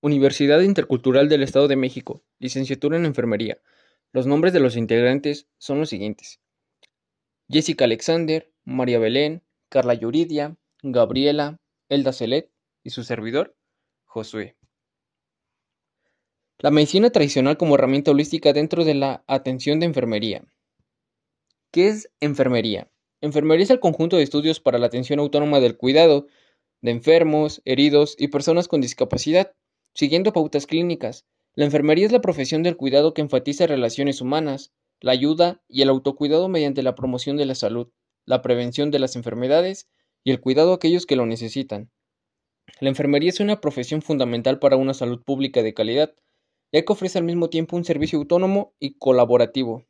[0.00, 3.58] Universidad Intercultural del Estado de México, licenciatura en Enfermería.
[4.12, 6.40] Los nombres de los integrantes son los siguientes.
[7.48, 11.58] Jessica Alexander, María Belén, Carla Yuridia, Gabriela,
[11.88, 12.52] Elda Celet
[12.84, 13.56] y su servidor,
[14.04, 14.56] Josué.
[16.60, 20.44] La medicina tradicional como herramienta holística dentro de la atención de enfermería.
[21.72, 22.88] ¿Qué es enfermería?
[23.20, 26.28] Enfermería es el conjunto de estudios para la atención autónoma del cuidado
[26.82, 29.56] de enfermos, heridos y personas con discapacidad,
[29.98, 31.26] siguiendo pautas clínicas.
[31.56, 35.88] La enfermería es la profesión del cuidado que enfatiza relaciones humanas, la ayuda y el
[35.88, 37.90] autocuidado mediante la promoción de la salud,
[38.24, 39.88] la prevención de las enfermedades
[40.22, 41.90] y el cuidado a aquellos que lo necesitan.
[42.78, 46.14] La enfermería es una profesión fundamental para una salud pública de calidad,
[46.70, 49.84] ya que ofrece al mismo tiempo un servicio autónomo y colaborativo.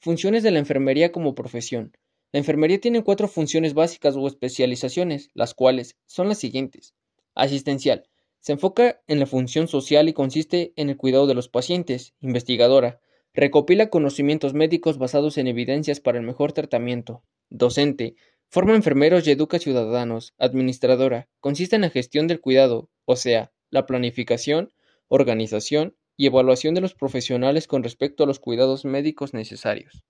[0.00, 1.94] Funciones de la enfermería como profesión.
[2.32, 6.94] La enfermería tiene cuatro funciones básicas o especializaciones, las cuales son las siguientes.
[7.34, 8.09] Asistencial.
[8.40, 12.14] Se enfoca en la función social y consiste en el cuidado de los pacientes.
[12.20, 13.00] Investigadora.
[13.34, 17.22] Recopila conocimientos médicos basados en evidencias para el mejor tratamiento.
[17.50, 18.16] Docente.
[18.48, 20.34] Forma enfermeros y educa ciudadanos.
[20.38, 21.28] Administradora.
[21.40, 24.72] Consiste en la gestión del cuidado, o sea, la planificación,
[25.08, 30.02] organización y evaluación de los profesionales con respecto a los cuidados médicos necesarios.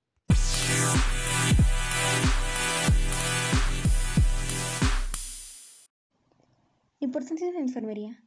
[7.02, 8.22] Importancia de la enfermería.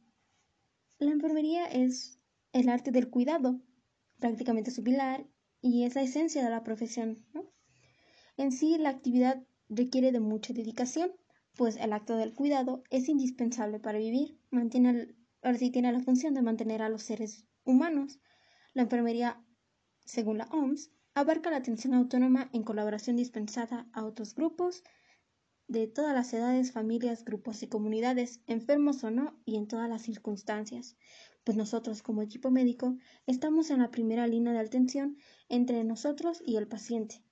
[0.98, 2.18] La enfermería es
[2.52, 3.60] el arte del cuidado,
[4.18, 5.24] prácticamente su pilar,
[5.60, 7.24] y es la esencia de la profesión.
[8.36, 11.12] En sí, la actividad requiere de mucha dedicación,
[11.54, 16.42] pues el acto del cuidado es indispensable para vivir, mantiene ahora tiene la función de
[16.42, 18.18] mantener a los seres humanos.
[18.72, 19.40] La enfermería,
[20.04, 24.82] según la OMS, abarca la atención autónoma en colaboración dispensada a otros grupos
[25.68, 30.02] de todas las edades, familias, grupos y comunidades, enfermos o no, y en todas las
[30.02, 30.96] circunstancias,
[31.44, 35.16] pues nosotros como equipo médico estamos en la primera línea de atención
[35.48, 37.22] entre nosotros y el paciente,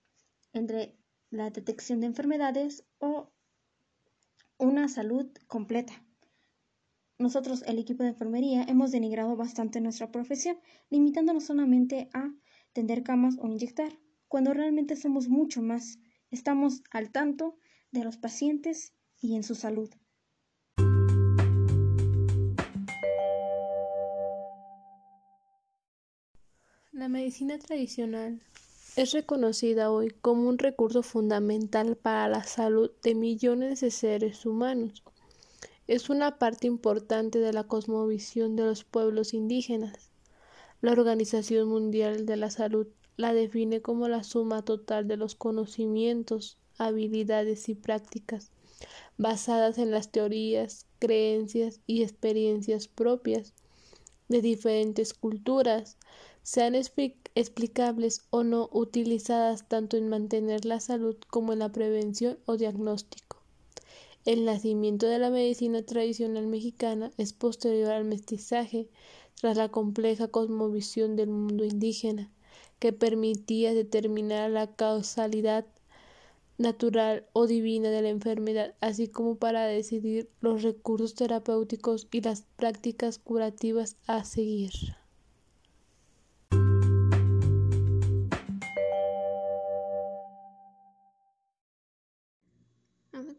[0.53, 0.97] entre
[1.31, 3.33] la detección de enfermedades o
[4.59, 6.05] una salud completa.
[7.19, 10.59] Nosotros, el equipo de enfermería, hemos denigrado bastante nuestra profesión,
[10.91, 12.33] limitándonos solamente a
[12.73, 13.99] tender camas o inyectar,
[14.29, 15.99] cuando realmente somos mucho más.
[16.31, 17.57] Estamos al tanto
[17.93, 19.91] de los pacientes y en su salud.
[26.91, 28.43] La medicina tradicional
[28.97, 35.03] es reconocida hoy como un recurso fundamental para la salud de millones de seres humanos
[35.89, 40.11] es una parte importante de la cosmovisión de los pueblos indígenas.
[40.81, 42.87] La Organización Mundial de la Salud
[43.17, 48.51] la define como la suma total de los conocimientos, habilidades y prácticas
[49.17, 53.53] basadas en las teorías, creencias y experiencias propias
[54.29, 55.97] de diferentes culturas,
[56.43, 62.57] sean explicables o no utilizadas tanto en mantener la salud como en la prevención o
[62.57, 63.43] diagnóstico.
[64.25, 68.89] El nacimiento de la medicina tradicional mexicana es posterior al mestizaje,
[69.41, 72.31] tras la compleja cosmovisión del mundo indígena,
[72.79, 75.67] que permitía determinar la causalidad
[76.59, 82.43] natural o divina de la enfermedad, así como para decidir los recursos terapéuticos y las
[82.57, 84.73] prácticas curativas a seguir.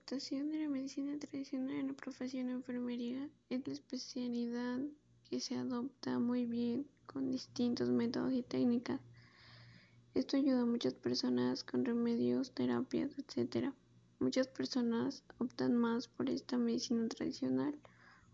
[0.03, 4.79] adaptación de la medicina tradicional en la profesión de enfermería es la especialidad
[5.29, 9.00] que se adopta muy bien con distintos métodos y técnicas.
[10.13, 13.74] Esto ayuda a muchas personas con remedios, terapias, etc.
[14.19, 17.79] Muchas personas optan más por esta medicina tradicional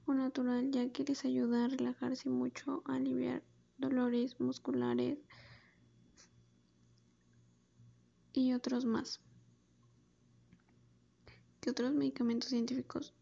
[0.06, 3.44] o natural ya que les ayuda a relajarse mucho, a aliviar
[3.78, 5.20] dolores musculares
[8.34, 9.22] y otros más
[11.62, 13.14] que otros medicamentos científicos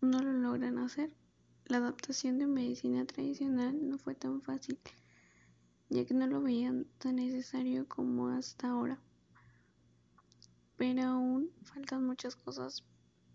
[0.00, 1.12] no lo logran hacer.
[1.66, 4.78] La adaptación de medicina tradicional no fue tan fácil,
[5.88, 8.98] ya que no lo veían tan necesario como hasta ahora.
[10.76, 12.84] Pero aún faltan muchas cosas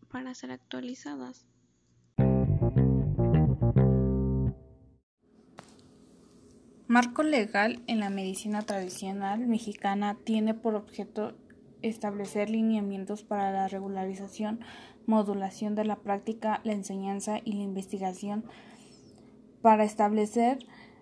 [0.10, 1.46] para ser actualizadas.
[6.88, 11.34] Marco legal en la medicina tradicional mexicana tiene por objeto
[11.82, 14.60] establecer lineamientos para la regularización,
[15.06, 18.44] modulación de la práctica, la enseñanza y la investigación
[19.62, 20.60] para establecer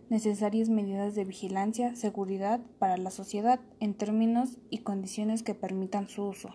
[0.10, 6.24] necesarias medidas de vigilancia, seguridad para la sociedad en términos y condiciones que permitan su
[6.24, 6.50] uso.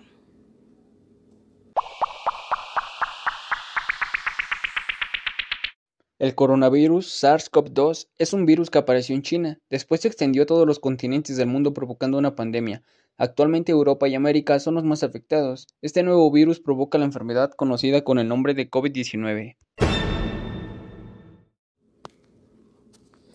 [6.20, 10.66] El coronavirus SARS-CoV-2 es un virus que apareció en China, después se extendió a todos
[10.66, 12.82] los continentes del mundo provocando una pandemia.
[13.16, 15.66] Actualmente Europa y América son los más afectados.
[15.82, 19.56] Este nuevo virus provoca la enfermedad conocida con el nombre de COVID-19.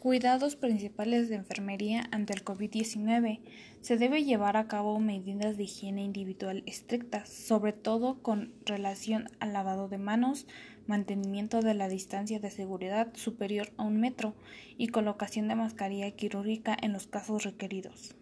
[0.10, 3.42] Cuidados principales de enfermería ante el COVID-19.
[3.82, 9.54] Se debe llevar a cabo medidas de higiene individual estrictas, sobre todo con relación al
[9.54, 10.48] lavado de manos,
[10.88, 14.34] mantenimiento de la distancia de seguridad superior a un metro
[14.80, 18.16] y colocación de mascarilla quirúrgica en los casos requeridos.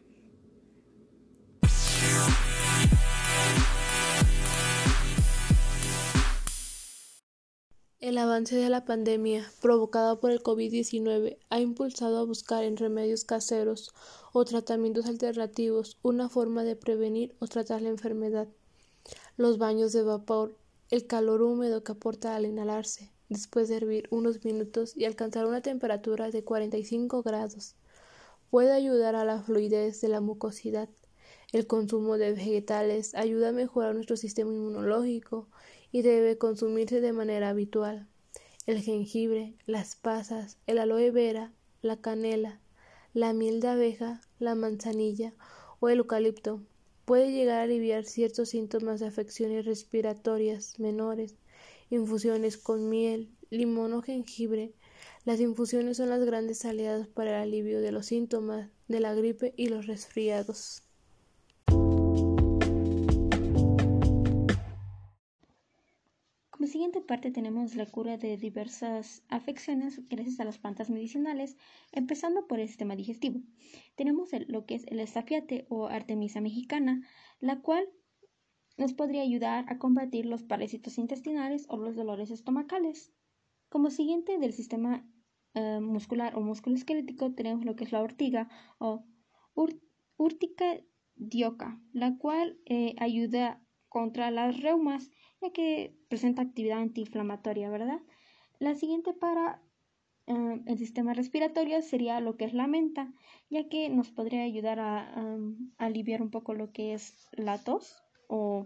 [8.07, 13.25] El avance de la pandemia provocada por el COVID-19 ha impulsado a buscar en remedios
[13.25, 13.93] caseros
[14.31, 18.47] o tratamientos alternativos una forma de prevenir o tratar la enfermedad.
[19.35, 20.55] Los baños de vapor
[20.89, 25.59] el calor húmedo que aporta al inhalarse, después de hervir unos minutos y alcanzar una
[25.59, 27.75] temperatura de 45 grados,
[28.49, 30.87] puede ayudar a la fluidez de la mucosidad.
[31.51, 35.49] El consumo de vegetales ayuda a mejorar nuestro sistema inmunológico
[35.91, 38.07] y debe consumirse de manera habitual.
[38.65, 42.59] El jengibre, las pasas, el aloe vera, la canela,
[43.13, 45.33] la miel de abeja, la manzanilla
[45.79, 46.61] o el eucalipto
[47.05, 51.35] puede llegar a aliviar ciertos síntomas de afecciones respiratorias menores,
[51.89, 54.73] infusiones con miel, limón o jengibre.
[55.23, 59.53] Las infusiones son las grandes aliadas para el alivio de los síntomas de la gripe
[59.55, 60.83] y los resfriados.
[66.77, 71.57] Siguiente parte tenemos la cura de diversas afecciones gracias a las plantas medicinales,
[71.91, 73.41] empezando por el sistema digestivo.
[73.95, 77.01] Tenemos lo que es el estafiate o artemisa mexicana,
[77.39, 77.89] la cual
[78.77, 83.11] nos podría ayudar a combatir los parásitos intestinales o los dolores estomacales.
[83.69, 85.03] Como siguiente del sistema
[85.55, 89.03] eh, muscular o musculoesquelético tenemos lo que es la ortiga o
[90.15, 90.79] urtica
[91.15, 95.11] dioca, la cual eh, ayuda contra las reumas
[95.41, 97.99] ya que presenta actividad antiinflamatoria, ¿verdad?
[98.59, 99.61] La siguiente para
[100.27, 103.13] eh, el sistema respiratorio sería lo que es la menta,
[103.49, 105.13] ya que nos podría ayudar a,
[105.77, 108.65] aliviar un poco lo que es la tos o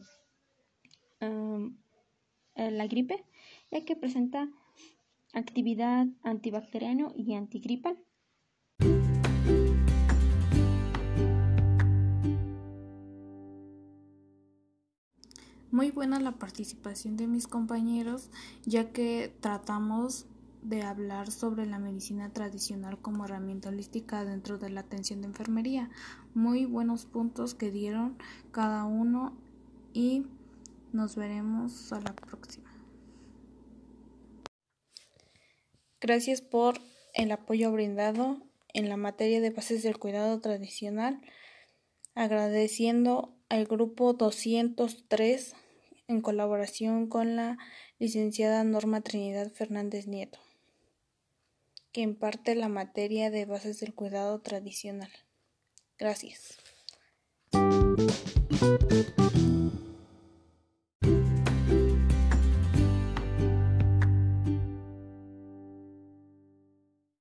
[1.20, 3.26] eh, la gripe,
[3.70, 4.50] ya que presenta
[5.34, 7.98] actividad antibacteriano y antigripal.
[15.72, 18.30] Muy buena la participación de mis compañeros,
[18.66, 20.26] ya que tratamos
[20.62, 25.90] de hablar sobre la medicina tradicional como herramienta holística dentro de la atención de enfermería.
[26.34, 28.18] Muy buenos puntos que dieron
[28.52, 29.38] cada uno
[29.94, 30.26] y
[30.92, 32.70] nos veremos a la próxima.
[36.02, 36.80] Gracias por
[37.14, 41.22] el apoyo brindado en la materia de bases del cuidado tradicional,
[42.14, 45.56] agradeciendo al grupo 203
[46.08, 47.58] en colaboración con la
[48.00, 50.40] licenciada Norma Trinidad Fernández Nieto,
[51.92, 55.12] que imparte la materia de bases del cuidado tradicional.
[55.98, 56.60] Gracias.